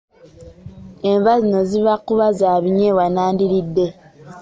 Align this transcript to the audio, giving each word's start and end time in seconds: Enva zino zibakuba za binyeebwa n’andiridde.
Enva 1.09 1.31
zino 1.41 1.59
zibakuba 1.69 2.25
za 2.39 2.51
binyeebwa 2.63 3.05
n’andiridde. 3.09 3.85